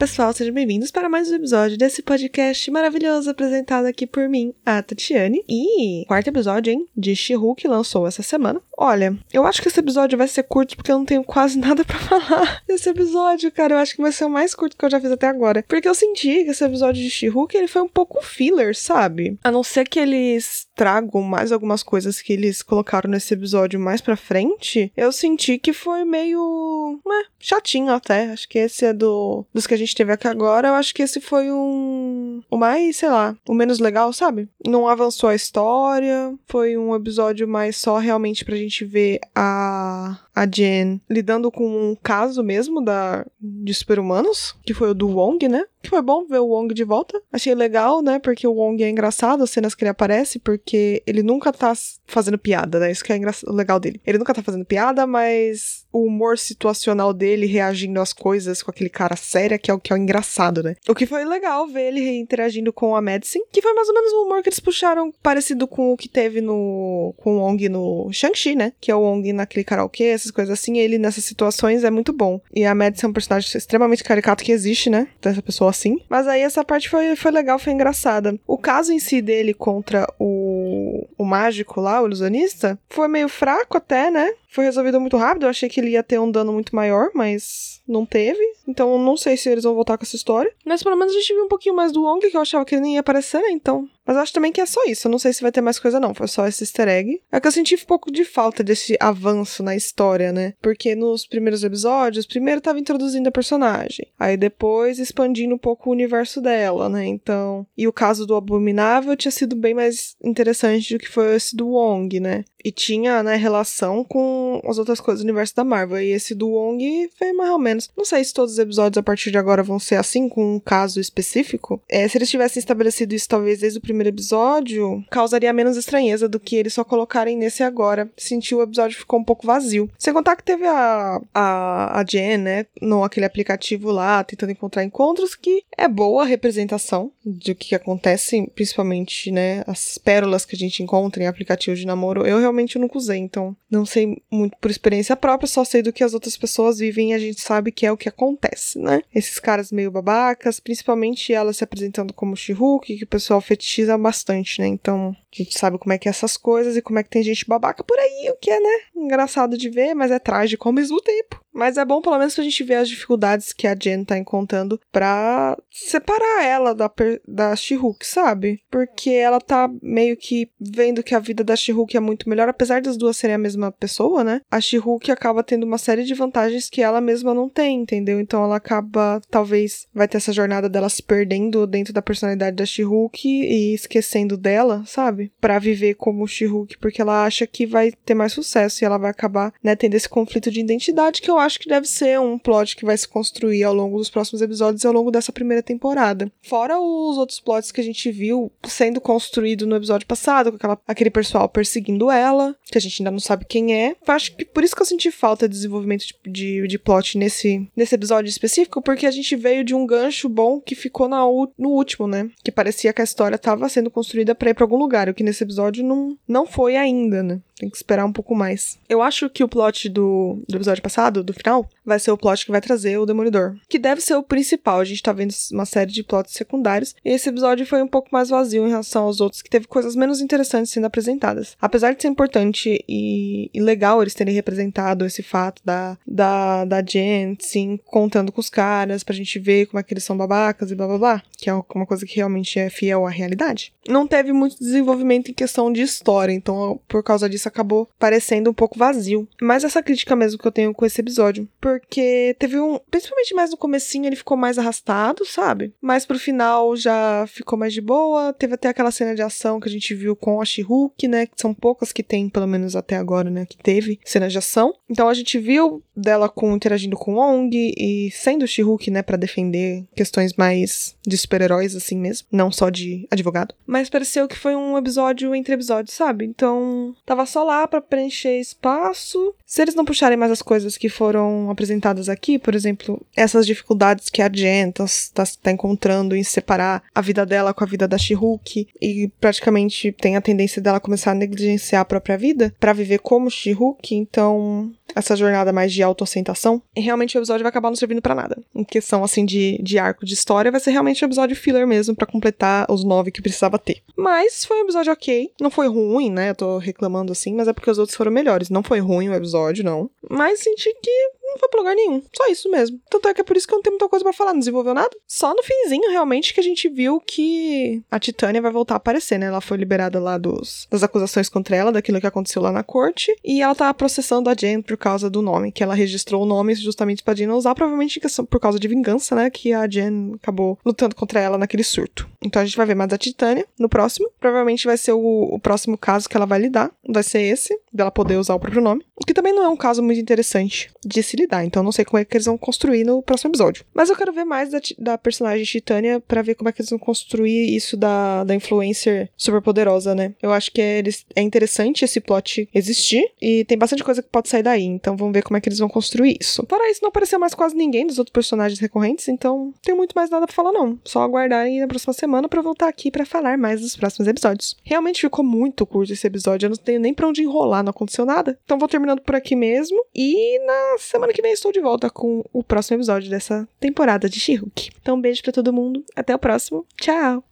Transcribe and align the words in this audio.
pessoal, 0.00 0.32
sejam 0.32 0.54
bem-vindos 0.54 0.90
para 0.90 1.10
mais 1.10 1.30
um 1.30 1.34
episódio 1.34 1.76
desse 1.76 2.00
podcast 2.00 2.70
maravilhoso 2.70 3.28
apresentado 3.28 3.84
aqui 3.84 4.06
por 4.06 4.30
mim, 4.30 4.54
a 4.64 4.82
Tatiane. 4.82 5.44
E 5.46 6.06
quarto 6.06 6.28
episódio, 6.28 6.72
hein, 6.72 6.86
de 6.96 7.14
she 7.14 7.34
que 7.54 7.68
lançou 7.68 8.06
essa 8.06 8.22
semana. 8.22 8.62
Olha, 8.78 9.14
eu 9.30 9.44
acho 9.44 9.60
que 9.60 9.68
esse 9.68 9.78
episódio 9.78 10.16
vai 10.16 10.26
ser 10.26 10.44
curto 10.44 10.74
porque 10.74 10.90
eu 10.90 10.96
não 10.96 11.04
tenho 11.04 11.22
quase 11.22 11.58
nada 11.60 11.84
para 11.84 11.98
falar 11.98 12.62
desse 12.66 12.88
episódio, 12.88 13.52
cara. 13.52 13.74
Eu 13.74 13.78
acho 13.78 13.94
que 13.94 14.00
vai 14.00 14.10
ser 14.10 14.24
o 14.24 14.30
mais 14.30 14.54
curto 14.54 14.74
que 14.74 14.82
eu 14.82 14.88
já 14.88 14.98
fiz 14.98 15.10
até 15.10 15.26
agora. 15.26 15.62
Porque 15.68 15.86
eu 15.86 15.94
senti 15.94 16.44
que 16.44 16.50
esse 16.50 16.64
episódio 16.64 17.02
de 17.02 17.10
she 17.10 17.26
ele 17.52 17.68
foi 17.68 17.82
um 17.82 17.88
pouco 17.88 18.24
filler, 18.24 18.74
sabe? 18.74 19.38
A 19.44 19.50
não 19.50 19.62
ser 19.62 19.86
que 19.86 20.00
eles 20.00 20.66
tragam 20.74 21.20
mais 21.20 21.52
algumas 21.52 21.82
coisas 21.82 22.22
que 22.22 22.32
eles 22.32 22.62
colocaram 22.62 23.10
nesse 23.10 23.34
episódio 23.34 23.78
mais 23.78 24.00
pra 24.00 24.16
frente, 24.16 24.90
eu 24.96 25.12
senti 25.12 25.58
que 25.58 25.74
foi 25.74 26.06
meio. 26.06 26.98
Né, 27.04 27.24
chatinho 27.38 27.92
até. 27.92 28.30
Acho 28.30 28.48
que 28.48 28.58
esse 28.58 28.86
é 28.86 28.94
do 28.94 29.44
dos 29.52 29.66
que 29.66 29.74
a 29.74 29.76
gente 29.76 29.89
teve 29.94 30.12
aqui 30.12 30.28
agora, 30.28 30.68
eu 30.68 30.74
acho 30.74 30.94
que 30.94 31.02
esse 31.02 31.20
foi 31.20 31.50
um. 31.50 32.42
O 32.50 32.56
mais, 32.56 32.96
sei 32.96 33.08
lá, 33.08 33.36
o 33.48 33.54
menos 33.54 33.78
legal, 33.78 34.12
sabe? 34.12 34.48
Não 34.66 34.88
avançou 34.88 35.28
a 35.28 35.34
história. 35.34 36.34
Foi 36.46 36.76
um 36.76 36.94
episódio 36.94 37.46
mais 37.46 37.76
só 37.76 37.98
realmente 37.98 38.44
pra 38.44 38.56
gente 38.56 38.84
ver 38.84 39.20
a 39.34 40.18
a 40.34 40.46
Jen 40.46 41.00
lidando 41.08 41.50
com 41.50 41.66
um 41.66 41.96
caso 42.02 42.42
mesmo 42.42 42.82
da, 42.82 43.26
de 43.40 43.74
super-humanos, 43.74 44.56
que 44.64 44.74
foi 44.74 44.90
o 44.90 44.94
do 44.94 45.08
Wong, 45.08 45.48
né? 45.48 45.64
Que 45.82 45.90
foi 45.90 46.02
bom 46.02 46.26
ver 46.26 46.38
o 46.38 46.46
Wong 46.46 46.74
de 46.74 46.84
volta. 46.84 47.20
Achei 47.32 47.54
legal, 47.54 48.02
né? 48.02 48.18
Porque 48.18 48.46
o 48.46 48.52
Wong 48.52 48.82
é 48.82 48.90
engraçado, 48.90 49.42
as 49.42 49.50
cenas 49.50 49.74
que 49.74 49.82
ele 49.82 49.90
aparece, 49.90 50.38
porque 50.38 51.02
ele 51.06 51.22
nunca 51.22 51.52
tá 51.52 51.72
fazendo 52.06 52.38
piada, 52.38 52.78
né? 52.78 52.90
Isso 52.90 53.02
que 53.02 53.12
é 53.12 53.18
o 53.46 53.52
legal 53.52 53.80
dele. 53.80 54.00
Ele 54.06 54.18
nunca 54.18 54.34
tá 54.34 54.42
fazendo 54.42 54.64
piada, 54.64 55.06
mas 55.06 55.86
o 55.92 56.04
humor 56.04 56.38
situacional 56.38 57.12
dele 57.12 57.46
reagindo 57.46 58.00
às 58.00 58.12
coisas 58.12 58.62
com 58.62 58.70
aquele 58.70 58.90
cara 58.90 59.16
séria, 59.16 59.58
que 59.58 59.70
é 59.70 59.74
o 59.74 59.80
que 59.80 59.92
é 59.92 59.96
o 59.96 59.98
engraçado, 59.98 60.62
né? 60.62 60.76
O 60.88 60.94
que 60.94 61.06
foi 61.06 61.24
legal 61.24 61.66
ver 61.66 61.88
ele 61.88 62.18
interagindo 62.18 62.72
com 62.72 62.94
a 62.94 63.00
Medicine, 63.00 63.44
que 63.50 63.62
foi 63.62 63.72
mais 63.72 63.88
ou 63.88 63.94
menos 63.94 64.12
o 64.12 64.24
humor 64.24 64.42
que 64.42 64.48
eles 64.48 64.60
puxaram 64.60 65.12
parecido 65.22 65.66
com 65.66 65.92
o 65.92 65.96
que 65.96 66.08
teve 66.08 66.40
no 66.40 67.14
com 67.16 67.38
o 67.38 67.40
Wong 67.40 67.68
no 67.68 68.12
Shang-Chi, 68.12 68.54
né? 68.54 68.72
Que 68.80 68.90
é 68.90 68.94
o 68.94 69.00
Wong 69.00 69.32
naquele 69.32 69.64
karaokê, 69.64 70.04
essas 70.20 70.30
coisas 70.30 70.52
assim, 70.52 70.78
ele 70.78 70.98
nessas 70.98 71.24
situações 71.24 71.84
é 71.84 71.90
muito 71.90 72.12
bom. 72.12 72.40
E 72.54 72.64
a 72.64 72.74
Mads 72.74 73.02
é 73.02 73.06
um 73.06 73.12
personagem 73.12 73.50
extremamente 73.56 74.04
caricato 74.04 74.44
que 74.44 74.52
existe, 74.52 74.90
né? 74.90 75.08
Dessa 75.20 75.42
pessoa 75.42 75.70
assim. 75.70 75.98
Mas 76.08 76.26
aí 76.26 76.42
essa 76.42 76.64
parte 76.64 76.88
foi, 76.88 77.16
foi 77.16 77.30
legal, 77.30 77.58
foi 77.58 77.72
engraçada. 77.72 78.38
O 78.46 78.58
caso 78.58 78.92
em 78.92 78.98
si 78.98 79.20
dele 79.20 79.54
contra 79.54 80.06
o, 80.18 81.06
o 81.18 81.24
mágico 81.24 81.80
lá, 81.80 82.00
o 82.00 82.06
ilusionista, 82.06 82.78
foi 82.88 83.08
meio 83.08 83.28
fraco 83.28 83.76
até, 83.76 84.10
né? 84.10 84.32
Foi 84.48 84.64
resolvido 84.64 85.00
muito 85.00 85.16
rápido. 85.16 85.44
Eu 85.44 85.50
achei 85.50 85.68
que 85.68 85.80
ele 85.80 85.90
ia 85.90 86.02
ter 86.02 86.18
um 86.18 86.30
dano 86.30 86.52
muito 86.52 86.74
maior, 86.74 87.10
mas 87.14 87.80
não 87.86 88.04
teve. 88.04 88.40
Então 88.66 88.98
não 88.98 89.16
sei 89.16 89.36
se 89.36 89.48
eles 89.48 89.64
vão 89.64 89.74
voltar 89.74 89.96
com 89.96 90.04
essa 90.04 90.16
história. 90.16 90.52
Mas 90.64 90.82
pelo 90.82 90.96
menos 90.96 91.14
a 91.14 91.18
gente 91.18 91.32
viu 91.32 91.44
um 91.44 91.48
pouquinho 91.48 91.74
mais 91.74 91.92
do 91.92 92.02
Wong, 92.02 92.28
que 92.28 92.36
eu 92.36 92.40
achava 92.40 92.64
que 92.64 92.74
ele 92.74 92.82
nem 92.82 92.94
ia 92.94 93.00
aparecer, 93.00 93.40
né? 93.40 93.50
Então 93.50 93.88
mas 94.06 94.16
acho 94.16 94.32
também 94.32 94.52
que 94.52 94.60
é 94.60 94.66
só 94.66 94.84
isso. 94.86 95.06
Eu 95.06 95.10
não 95.10 95.18
sei 95.18 95.32
se 95.32 95.42
vai 95.42 95.52
ter 95.52 95.60
mais 95.60 95.78
coisa, 95.78 96.00
não. 96.00 96.14
Foi 96.14 96.26
só 96.26 96.46
esse 96.46 96.64
easter 96.64 96.88
egg. 96.88 97.20
É 97.30 97.40
que 97.40 97.46
eu 97.46 97.52
senti 97.52 97.74
um 97.74 97.86
pouco 97.86 98.10
de 98.10 98.24
falta 98.24 98.62
desse 98.62 98.96
avanço 98.98 99.62
na 99.62 99.76
história, 99.76 100.32
né? 100.32 100.54
Porque 100.60 100.94
nos 100.94 101.26
primeiros 101.26 101.62
episódios, 101.62 102.26
primeiro 102.26 102.60
tava 102.60 102.78
introduzindo 102.78 103.28
a 103.28 103.32
personagem. 103.32 104.06
Aí 104.18 104.36
depois 104.36 104.98
expandindo 104.98 105.54
um 105.54 105.58
pouco 105.58 105.88
o 105.88 105.92
universo 105.92 106.40
dela, 106.40 106.88
né? 106.88 107.06
Então. 107.06 107.66
E 107.76 107.86
o 107.86 107.92
caso 107.92 108.26
do 108.26 108.34
Abominável 108.34 109.16
tinha 109.16 109.32
sido 109.32 109.54
bem 109.54 109.74
mais 109.74 110.16
interessante 110.22 110.94
do 110.94 110.98
que 110.98 111.08
foi 111.08 111.36
esse 111.36 111.54
do 111.54 111.68
Wong, 111.68 112.18
né? 112.20 112.44
E 112.62 112.70
tinha, 112.70 113.22
né, 113.22 113.36
relação 113.36 114.04
com 114.04 114.60
as 114.66 114.76
outras 114.76 115.00
coisas 115.00 115.22
do 115.22 115.26
universo 115.26 115.56
da 115.56 115.64
Marvel. 115.64 116.00
E 116.02 116.10
esse 116.10 116.34
do 116.34 116.50
Wong 116.50 117.08
foi 117.18 117.32
mais 117.32 117.50
ou 117.50 117.58
menos. 117.58 117.88
Não 117.96 118.04
sei 118.04 118.22
se 118.22 118.34
todos 118.34 118.52
os 118.52 118.58
episódios 118.58 118.98
a 118.98 119.02
partir 119.02 119.30
de 119.30 119.38
agora 119.38 119.62
vão 119.62 119.78
ser 119.78 119.94
assim, 119.94 120.28
com 120.28 120.56
um 120.56 120.60
caso 120.60 121.00
específico. 121.00 121.82
É, 121.88 122.06
se 122.06 122.18
eles 122.18 122.28
tivessem 122.28 122.60
estabelecido 122.60 123.14
isso 123.14 123.28
talvez 123.28 123.60
desde 123.60 123.78
o 123.78 123.82
primeiro 123.90 124.10
episódio, 124.10 125.04
causaria 125.10 125.52
menos 125.52 125.76
estranheza 125.76 126.28
do 126.28 126.38
que 126.38 126.54
eles 126.54 126.72
só 126.72 126.84
colocarem 126.84 127.36
nesse 127.36 127.62
agora. 127.62 128.08
Senti 128.16 128.54
o 128.54 128.62
episódio 128.62 128.96
ficou 128.96 129.18
um 129.18 129.24
pouco 129.24 129.46
vazio. 129.46 129.90
Sem 129.98 130.14
contar 130.14 130.36
que 130.36 130.44
teve 130.44 130.64
a, 130.64 131.20
a, 131.34 132.00
a 132.00 132.04
Jen, 132.04 132.38
né, 132.38 132.66
no 132.80 133.02
aquele 133.02 133.26
aplicativo 133.26 133.90
lá, 133.90 134.22
tentando 134.22 134.52
encontrar 134.52 134.84
encontros, 134.84 135.34
que 135.34 135.64
é 135.76 135.88
boa 135.88 136.22
a 136.22 136.26
representação 136.26 137.10
de 137.24 137.52
o 137.52 137.54
que 137.56 137.74
acontece, 137.74 138.50
principalmente, 138.54 139.30
né, 139.32 139.64
as 139.66 139.98
pérolas 139.98 140.44
que 140.44 140.54
a 140.54 140.58
gente 140.58 140.82
encontra 140.82 141.22
em 141.22 141.26
aplicativos 141.26 141.80
de 141.80 141.86
namoro. 141.86 142.24
Eu 142.26 142.38
realmente 142.38 142.78
nunca 142.78 142.96
usei, 142.96 143.18
então 143.18 143.56
não 143.68 143.84
sei 143.84 144.22
muito 144.30 144.56
por 144.60 144.70
experiência 144.70 145.16
própria, 145.16 145.48
só 145.48 145.64
sei 145.64 145.82
do 145.82 145.92
que 145.92 146.04
as 146.04 146.14
outras 146.14 146.36
pessoas 146.36 146.78
vivem 146.78 147.10
e 147.10 147.14
a 147.14 147.18
gente 147.18 147.40
sabe 147.40 147.72
que 147.72 147.84
é 147.84 147.90
o 147.90 147.96
que 147.96 148.08
acontece, 148.08 148.78
né? 148.78 149.02
Esses 149.12 149.40
caras 149.40 149.72
meio 149.72 149.90
babacas, 149.90 150.60
principalmente 150.60 151.32
ela 151.32 151.52
se 151.52 151.64
apresentando 151.64 152.12
como 152.12 152.36
she 152.36 152.54
que 152.82 153.04
o 153.04 153.06
pessoal 153.06 153.40
fetichiza 153.80 153.96
bastante, 153.98 154.60
né? 154.60 154.66
Então, 154.68 155.16
a 155.32 155.44
gente 155.44 155.58
sabe 155.58 155.78
como 155.78 155.92
é 155.92 155.98
que 155.98 156.08
é 156.08 156.10
essas 156.10 156.36
coisas 156.36 156.76
e 156.76 156.82
como 156.82 156.98
é 156.98 157.02
que 157.02 157.10
tem 157.10 157.22
gente 157.22 157.46
babaca 157.46 157.84
por 157.84 157.98
aí, 157.98 158.30
o 158.30 158.36
que 158.36 158.50
é, 158.50 158.60
né? 158.60 158.80
Engraçado 158.96 159.56
de 159.56 159.68
ver, 159.68 159.94
mas 159.94 160.10
é 160.10 160.18
trágico 160.18 160.68
ao 160.68 160.74
mesmo 160.74 161.00
tempo. 161.00 161.40
Mas 161.52 161.76
é 161.76 161.84
bom, 161.84 162.00
pelo 162.00 162.18
menos, 162.18 162.34
pra 162.34 162.44
gente 162.44 162.62
ver 162.62 162.76
as 162.76 162.88
dificuldades 162.88 163.52
que 163.52 163.66
a 163.66 163.74
Jen 163.74 164.04
tá 164.04 164.16
encontrando 164.16 164.80
pra 164.92 165.56
separar 165.70 166.44
ela 166.44 166.74
da, 166.74 166.90
da 167.26 167.56
she 167.56 167.76
sabe? 168.02 168.60
Porque 168.70 169.10
ela 169.10 169.40
tá 169.40 169.68
meio 169.82 170.16
que 170.16 170.50
vendo 170.60 171.02
que 171.02 171.14
a 171.14 171.18
vida 171.18 171.42
da 171.42 171.56
she 171.56 171.72
é 171.94 172.00
muito 172.00 172.28
melhor, 172.28 172.48
apesar 172.48 172.80
das 172.80 172.96
duas 172.96 173.16
serem 173.16 173.34
a 173.34 173.38
mesma 173.38 173.72
pessoa, 173.72 174.22
né? 174.22 174.40
A 174.50 174.60
she 174.60 174.78
acaba 175.10 175.42
tendo 175.42 175.64
uma 175.64 175.78
série 175.78 176.04
de 176.04 176.14
vantagens 176.14 176.68
que 176.68 176.82
ela 176.82 177.00
mesma 177.00 177.34
não 177.34 177.48
tem, 177.48 177.80
entendeu? 177.80 178.20
Então 178.20 178.44
ela 178.44 178.56
acaba, 178.56 179.20
talvez, 179.28 179.88
vai 179.92 180.06
ter 180.06 180.18
essa 180.18 180.32
jornada 180.32 180.68
dela 180.68 180.88
se 180.88 181.02
perdendo 181.02 181.66
dentro 181.66 181.92
da 181.92 182.02
personalidade 182.02 182.56
da 182.56 182.64
she 182.64 182.82
e 183.24 183.74
esquecendo 183.74 184.36
dela, 184.36 184.84
sabe? 184.86 185.19
Para 185.40 185.58
viver 185.58 185.94
como 185.94 186.26
she 186.26 186.46
porque 186.80 187.00
ela 187.00 187.24
acha 187.24 187.46
que 187.46 187.66
vai 187.66 187.92
ter 188.04 188.14
mais 188.14 188.32
sucesso 188.32 188.82
e 188.82 188.84
ela 188.84 188.98
vai 188.98 189.10
acabar, 189.10 189.52
né, 189.62 189.76
tendo 189.76 189.94
esse 189.94 190.08
conflito 190.08 190.50
de 190.50 190.60
identidade 190.60 191.20
que 191.20 191.30
eu 191.30 191.38
acho 191.38 191.58
que 191.58 191.68
deve 191.68 191.86
ser 191.86 192.18
um 192.18 192.38
plot 192.38 192.76
que 192.76 192.84
vai 192.84 192.96
se 192.96 193.06
construir 193.06 193.62
ao 193.62 193.74
longo 193.74 193.98
dos 193.98 194.10
próximos 194.10 194.42
episódios 194.42 194.82
e 194.82 194.86
ao 194.86 194.92
longo 194.92 195.10
dessa 195.10 195.32
primeira 195.32 195.62
temporada. 195.62 196.30
Fora 196.42 196.78
os 196.78 197.18
outros 197.18 197.40
plots 197.40 197.70
que 197.70 197.80
a 197.80 197.84
gente 197.84 198.10
viu 198.10 198.50
sendo 198.64 199.00
construído 199.00 199.66
no 199.66 199.76
episódio 199.76 200.06
passado, 200.06 200.50
com 200.50 200.56
aquela, 200.56 200.78
aquele 200.86 201.10
pessoal 201.10 201.48
perseguindo 201.48 202.10
ela, 202.10 202.56
que 202.70 202.78
a 202.78 202.80
gente 202.80 203.02
ainda 203.02 203.10
não 203.10 203.20
sabe 203.20 203.44
quem 203.44 203.74
é. 203.74 203.96
Acho 204.06 204.34
que 204.34 204.44
por 204.44 204.64
isso 204.64 204.74
que 204.74 204.82
eu 204.82 204.86
senti 204.86 205.10
falta 205.10 205.48
de 205.48 205.54
desenvolvimento 205.54 206.04
de, 206.06 206.14
de, 206.26 206.66
de 206.66 206.78
plot 206.78 207.18
nesse, 207.18 207.68
nesse 207.76 207.94
episódio 207.94 208.28
específico, 208.28 208.82
porque 208.82 209.06
a 209.06 209.10
gente 209.10 209.36
veio 209.36 209.64
de 209.64 209.74
um 209.74 209.86
gancho 209.86 210.28
bom 210.28 210.60
que 210.60 210.74
ficou 210.74 211.08
na, 211.08 211.20
no 211.58 211.70
último, 211.70 212.06
né? 212.06 212.30
Que 212.42 212.52
parecia 212.52 212.92
que 212.92 213.00
a 213.00 213.04
história 213.04 213.36
estava 213.36 213.68
sendo 213.68 213.90
construída 213.90 214.34
para 214.34 214.50
ir 214.50 214.54
para 214.54 214.64
algum 214.64 214.76
lugar, 214.76 215.08
o 215.10 215.14
que 215.14 215.22
nesse 215.22 215.44
episódio 215.44 215.84
não, 215.84 216.16
não 216.26 216.46
foi 216.46 216.76
ainda, 216.76 217.22
né? 217.22 217.40
Tem 217.60 217.68
que 217.68 217.76
esperar 217.76 218.06
um 218.06 218.12
pouco 218.12 218.34
mais. 218.34 218.78
Eu 218.88 219.02
acho 219.02 219.28
que 219.28 219.44
o 219.44 219.48
plot 219.48 219.90
do, 219.90 220.42
do 220.48 220.56
episódio 220.56 220.82
passado, 220.82 221.22
do 221.22 221.34
final, 221.34 221.68
vai 221.84 222.00
ser 222.00 222.10
o 222.10 222.16
plot 222.16 222.46
que 222.46 222.50
vai 222.50 222.60
trazer 222.62 222.96
o 222.96 223.04
Demolidor. 223.04 223.54
Que 223.68 223.78
deve 223.78 224.00
ser 224.00 224.14
o 224.14 224.22
principal. 224.22 224.80
A 224.80 224.84
gente 224.84 225.02
tá 225.02 225.12
vendo 225.12 225.34
uma 225.52 225.66
série 225.66 225.92
de 225.92 226.02
plots 226.02 226.32
secundários. 226.32 226.94
E 227.04 227.10
esse 227.10 227.28
episódio 227.28 227.66
foi 227.66 227.82
um 227.82 227.86
pouco 227.86 228.08
mais 228.10 228.30
vazio 228.30 228.66
em 228.66 228.70
relação 228.70 229.04
aos 229.04 229.20
outros, 229.20 229.42
que 229.42 229.50
teve 229.50 229.66
coisas 229.66 229.94
menos 229.94 230.22
interessantes 230.22 230.72
sendo 230.72 230.86
apresentadas. 230.86 231.54
Apesar 231.60 231.92
de 231.92 232.00
ser 232.00 232.08
importante 232.08 232.82
e, 232.88 233.50
e 233.52 233.60
legal 233.60 234.00
eles 234.00 234.14
terem 234.14 234.34
representado 234.34 235.04
esse 235.04 235.22
fato 235.22 235.60
da, 235.62 235.98
da, 236.06 236.64
da 236.64 236.80
Jen, 236.82 237.36
sim, 237.38 237.78
contando 237.84 238.32
com 238.32 238.40
os 238.40 238.48
caras, 238.48 239.04
pra 239.04 239.14
gente 239.14 239.38
ver 239.38 239.66
como 239.66 239.80
é 239.80 239.82
que 239.82 239.92
eles 239.92 240.04
são 240.04 240.16
babacas 240.16 240.70
e 240.70 240.74
blá 240.74 240.86
blá 240.86 240.98
blá. 240.98 241.22
Que 241.36 241.50
é 241.50 241.52
uma 241.52 241.86
coisa 241.86 242.06
que 242.06 242.16
realmente 242.16 242.58
é 242.58 242.70
fiel 242.70 243.06
à 243.06 243.10
realidade. 243.10 243.74
Não 243.86 244.06
teve 244.06 244.32
muito 244.32 244.58
desenvolvimento 244.58 245.30
em 245.30 245.34
questão 245.34 245.70
de 245.70 245.82
história, 245.82 246.32
então 246.32 246.80
por 246.88 247.02
causa 247.02 247.28
disso 247.28 247.49
acabou 247.50 247.88
parecendo 247.98 248.50
um 248.50 248.54
pouco 248.54 248.78
vazio. 248.78 249.28
Mas 249.40 249.64
essa 249.64 249.82
crítica 249.82 250.16
mesmo 250.16 250.38
que 250.38 250.46
eu 250.46 250.52
tenho 250.52 250.72
com 250.72 250.86
esse 250.86 251.00
episódio. 251.00 251.48
Porque 251.60 252.34
teve 252.38 252.58
um. 252.58 252.78
Principalmente 252.90 253.34
mais 253.34 253.50
no 253.50 253.56
comecinho 253.56 254.06
ele 254.06 254.16
ficou 254.16 254.36
mais 254.36 254.58
arrastado, 254.58 255.24
sabe? 255.24 255.72
Mas 255.80 256.06
pro 256.06 256.18
final 256.18 256.76
já 256.76 257.26
ficou 257.26 257.58
mais 257.58 257.72
de 257.72 257.80
boa. 257.80 258.32
Teve 258.32 258.54
até 258.54 258.68
aquela 258.68 258.90
cena 258.90 259.14
de 259.14 259.22
ação 259.22 259.60
que 259.60 259.68
a 259.68 259.72
gente 259.72 259.94
viu 259.94 260.16
com 260.16 260.40
a 260.40 260.44
she 260.44 260.64
né? 261.08 261.26
Que 261.26 261.32
são 261.36 261.52
poucas 261.52 261.92
que 261.92 262.02
tem, 262.02 262.28
pelo 262.28 262.46
menos 262.46 262.76
até 262.76 262.96
agora, 262.96 263.30
né? 263.30 263.46
Que 263.46 263.56
teve 263.56 263.98
cenas 264.04 264.32
de 264.32 264.38
ação. 264.38 264.74
Então 264.88 265.08
a 265.08 265.14
gente 265.14 265.38
viu 265.38 265.82
dela 265.96 266.28
com 266.28 266.54
interagindo 266.54 266.96
com 266.96 267.16
Ong 267.16 267.50
e 267.76 268.10
sendo 268.12 268.46
she 268.46 268.62
né? 268.88 269.02
Pra 269.02 269.16
defender 269.16 269.84
questões 269.94 270.34
mais 270.34 270.96
de 271.06 271.16
super-heróis, 271.16 271.74
assim 271.74 271.98
mesmo. 271.98 272.26
Não 272.30 272.52
só 272.52 272.70
de 272.70 273.06
advogado. 273.10 273.54
Mas 273.66 273.90
pareceu 273.90 274.28
que 274.28 274.36
foi 274.36 274.54
um 274.54 274.76
episódio 274.76 275.34
entre 275.34 275.54
episódios, 275.54 275.94
sabe? 275.94 276.24
Então 276.24 276.94
tava 277.04 277.26
só 277.26 277.39
lá 277.42 277.66
para 277.66 277.80
preencher 277.80 278.38
espaço. 278.38 279.34
Se 279.46 279.62
eles 279.62 279.74
não 279.74 279.84
puxarem 279.84 280.16
mais 280.16 280.32
as 280.32 280.42
coisas 280.42 280.76
que 280.76 280.88
foram 280.88 281.50
apresentadas 281.50 282.08
aqui, 282.08 282.38
por 282.38 282.54
exemplo, 282.54 283.04
essas 283.16 283.46
dificuldades 283.46 284.08
que 284.08 284.22
a 284.22 284.28
Jen 284.28 284.70
tá, 284.70 284.84
tá, 285.14 285.24
tá 285.42 285.50
encontrando 285.50 286.14
em 286.14 286.22
separar 286.22 286.82
a 286.94 287.00
vida 287.00 287.26
dela 287.26 287.52
com 287.52 287.64
a 287.64 287.66
vida 287.66 287.88
da 287.88 287.98
She-Hulk 287.98 288.68
e 288.80 289.10
praticamente 289.20 289.92
tem 289.92 290.16
a 290.16 290.20
tendência 290.20 290.62
dela 290.62 290.80
começar 290.80 291.12
a 291.12 291.14
negligenciar 291.14 291.82
a 291.82 291.84
própria 291.84 292.16
vida 292.16 292.54
para 292.60 292.72
viver 292.72 292.98
como 292.98 293.30
She-Hulk, 293.30 293.94
então 293.94 294.72
essa 294.94 295.16
jornada 295.16 295.52
mais 295.52 295.72
de 295.72 295.82
autoaceitação, 295.82 296.62
realmente 296.76 297.16
o 297.16 297.20
episódio 297.20 297.42
vai 297.42 297.50
acabar 297.50 297.70
não 297.70 297.76
servindo 297.76 298.02
para 298.02 298.14
nada. 298.14 298.38
Em 298.54 298.64
questão, 298.64 299.04
assim, 299.04 299.24
de, 299.24 299.58
de 299.62 299.78
arco 299.78 300.04
de 300.04 300.14
história, 300.14 300.50
vai 300.50 300.60
ser 300.60 300.70
realmente 300.70 301.04
um 301.04 301.08
episódio 301.08 301.36
filler 301.36 301.66
mesmo 301.66 301.94
para 301.94 302.06
completar 302.06 302.66
os 302.70 302.84
nove 302.84 303.10
que 303.10 303.22
precisava 303.22 303.58
ter. 303.58 303.82
Mas 303.96 304.44
foi 304.44 304.58
um 304.58 304.64
episódio 304.64 304.92
ok. 304.92 305.32
Não 305.40 305.50
foi 305.50 305.68
ruim, 305.68 306.10
né? 306.10 306.30
Eu 306.30 306.34
tô 306.34 306.58
reclamando 306.58 307.12
assim, 307.12 307.34
mas 307.34 307.48
é 307.48 307.52
porque 307.52 307.70
os 307.70 307.78
outros 307.78 307.96
foram 307.96 308.10
melhores. 308.10 308.50
Não 308.50 308.62
foi 308.62 308.80
ruim 308.80 309.08
o 309.08 309.14
episódio, 309.14 309.64
não. 309.64 309.90
Mas 310.08 310.40
senti 310.40 310.74
que 310.82 311.10
não 311.30 311.38
foi 311.38 311.48
pra 311.48 311.60
lugar 311.60 311.74
nenhum. 311.74 312.02
Só 312.14 312.26
isso 312.28 312.50
mesmo. 312.50 312.80
Tanto 312.90 313.08
é 313.08 313.14
que 313.14 313.20
é 313.20 313.24
por 313.24 313.36
isso 313.36 313.46
que 313.46 313.54
eu 313.54 313.56
não 313.56 313.62
tenho 313.62 313.74
muita 313.74 313.88
coisa 313.88 314.04
para 314.04 314.12
falar. 314.12 314.32
Não 314.32 314.40
desenvolveu 314.40 314.74
nada. 314.74 314.90
Só 315.06 315.34
no 315.34 315.42
finzinho, 315.42 315.90
realmente, 315.90 316.34
que 316.34 316.40
a 316.40 316.42
gente 316.42 316.68
viu 316.68 317.00
que 317.00 317.82
a 317.90 317.98
Titânia 317.98 318.42
vai 318.42 318.50
voltar 318.50 318.74
a 318.74 318.76
aparecer, 318.76 319.18
né? 319.18 319.26
Ela 319.26 319.40
foi 319.40 319.56
liberada 319.56 319.98
lá 319.98 320.18
dos, 320.18 320.66
das 320.70 320.82
acusações 320.82 321.28
contra 321.28 321.56
ela, 321.56 321.72
daquilo 321.72 322.00
que 322.00 322.06
aconteceu 322.06 322.42
lá 322.42 322.52
na 322.52 322.62
corte. 322.62 323.14
E 323.24 323.42
ela 323.42 323.54
tá 323.54 323.72
processando 323.72 324.28
a 324.28 324.34
Jen 324.34 324.62
por 324.62 324.76
causa 324.76 325.08
do 325.08 325.22
nome, 325.22 325.52
que 325.52 325.62
ela 325.62 325.74
registrou 325.74 326.22
o 326.22 326.26
nome 326.26 326.54
justamente 326.54 327.02
pra 327.02 327.14
Jen 327.14 327.26
não 327.26 327.36
usar, 327.36 327.54
provavelmente 327.54 328.00
por 328.28 328.40
causa 328.40 328.58
de 328.58 328.68
vingança, 328.68 329.14
né? 329.14 329.30
Que 329.30 329.52
a 329.52 329.66
Jen 329.68 330.14
acabou 330.14 330.58
lutando 330.64 330.94
contra 330.94 331.20
ela 331.20 331.38
naquele 331.38 331.64
surto. 331.64 332.08
Então 332.22 332.42
a 332.42 332.44
gente 332.44 332.56
vai 332.56 332.66
ver 332.66 332.74
mais 332.74 332.92
a 332.92 332.98
Titânia 332.98 333.46
no 333.58 333.68
próximo. 333.68 334.10
Provavelmente 334.20 334.66
vai 334.66 334.76
ser 334.76 334.92
o, 334.92 335.28
o 335.32 335.38
próximo 335.38 335.76
caso 335.76 336.08
que 336.08 336.16
ela 336.16 336.26
vai 336.26 336.38
lidar. 336.38 336.70
Vai 336.86 337.02
ser 337.02 337.22
esse, 337.22 337.58
dela 337.72 337.90
poder 337.90 338.16
usar 338.16 338.34
o 338.34 338.40
próprio 338.40 338.62
nome. 338.62 338.84
O 338.96 339.04
que 339.04 339.14
também 339.14 339.32
não 339.32 339.42
é 339.42 339.48
um 339.48 339.56
caso 339.56 339.82
muito 339.82 340.00
interessante 340.00 340.70
de 340.84 341.02
se 341.02 341.16
lidar. 341.16 341.44
Então 341.44 341.62
não 341.62 341.72
sei 341.72 341.84
como 341.84 341.98
é 341.98 342.04
que 342.04 342.16
eles 342.16 342.26
vão 342.26 342.36
construir 342.36 342.84
no 342.84 343.02
próximo 343.02 343.30
episódio. 343.30 343.64
Mas 343.72 343.88
eu 343.88 343.96
quero 343.96 344.12
ver 344.12 344.24
mais 344.24 344.50
da, 344.50 344.60
da 344.78 344.98
personagem 344.98 345.44
Titânia 345.44 346.00
para 346.00 346.22
ver 346.22 346.34
como 346.34 346.48
é 346.48 346.52
que 346.52 346.60
eles 346.60 346.70
vão 346.70 346.78
construir 346.78 347.54
isso 347.54 347.76
da, 347.76 348.24
da 348.24 348.34
influencer 348.34 349.10
super 349.16 349.40
poderosa, 349.40 349.94
né? 349.94 350.12
Eu 350.22 350.32
acho 350.32 350.50
que 350.50 350.60
é, 350.60 350.82
é 351.16 351.22
interessante 351.22 351.84
esse 351.84 352.00
plot 352.00 352.48
existir 352.54 353.10
e 353.20 353.44
tem 353.44 353.56
bastante 353.56 353.82
coisa 353.82 354.02
que 354.02 354.08
pode 354.08 354.28
sair 354.28 354.42
daí. 354.42 354.64
Então 354.64 354.96
vamos 354.96 355.14
ver 355.14 355.22
como 355.22 355.36
é 355.36 355.40
que 355.40 355.48
eles 355.48 355.58
vão 355.58 355.68
construir 355.68 356.18
isso. 356.20 356.44
Fora 356.48 356.70
isso, 356.70 356.80
não 356.82 356.90
apareceu 356.90 357.18
mais 357.18 357.34
quase 357.34 357.54
ninguém 357.54 357.86
dos 357.86 357.98
outros 357.98 358.12
personagens 358.12 358.60
recorrentes, 358.60 359.08
então 359.08 359.54
tem 359.62 359.74
muito 359.74 359.94
mais 359.94 360.10
nada 360.10 360.26
pra 360.26 360.34
falar, 360.34 360.52
não. 360.52 360.78
Só 360.84 361.02
aguardar 361.02 361.44
aí 361.44 361.60
na 361.60 361.66
próxima 361.66 361.92
semana 361.92 362.09
para 362.28 362.42
voltar 362.42 362.68
aqui 362.68 362.90
para 362.90 363.04
falar 363.04 363.38
mais 363.38 363.60
dos 363.60 363.76
próximos 363.76 364.08
episódios. 364.08 364.56
Realmente 364.64 365.00
ficou 365.00 365.24
muito 365.24 365.66
curto 365.66 365.92
esse 365.92 366.06
episódio, 366.06 366.46
eu 366.46 366.50
não 366.50 366.56
tenho 366.56 366.80
nem 366.80 366.94
pra 366.94 367.08
onde 367.08 367.22
enrolar, 367.22 367.62
não 367.62 367.70
aconteceu 367.70 368.04
nada. 368.04 368.38
Então 368.44 368.58
vou 368.58 368.68
terminando 368.68 369.00
por 369.00 369.14
aqui 369.14 369.36
mesmo. 369.36 369.84
E 369.94 370.38
na 370.44 370.78
semana 370.78 371.12
que 371.12 371.22
vem 371.22 371.32
estou 371.32 371.52
de 371.52 371.60
volta 371.60 371.90
com 371.90 372.24
o 372.32 372.42
próximo 372.42 372.76
episódio 372.76 373.10
dessa 373.10 373.48
temporada 373.58 374.08
de 374.08 374.18
she 374.18 374.40
Então, 374.80 374.96
um 374.96 375.00
beijo 375.00 375.22
para 375.22 375.32
todo 375.32 375.52
mundo. 375.52 375.84
Até 375.94 376.14
o 376.14 376.18
próximo. 376.18 376.66
Tchau! 376.80 377.29